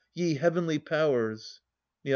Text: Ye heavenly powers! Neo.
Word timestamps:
Ye 0.15 0.33
heavenly 0.33 0.79
powers! 0.79 1.61
Neo. 2.03 2.09